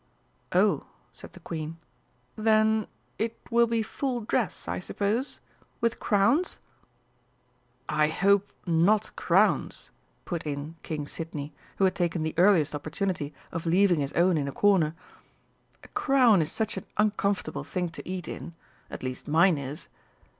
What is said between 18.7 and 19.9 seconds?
At least mine is."